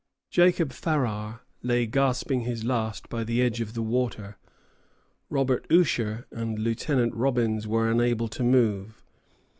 [0.31, 4.35] Jacob Farrar lay gasping his last by the edge of the water.
[5.29, 9.03] Robert Usher and Lieutenant Robbins were unable to move.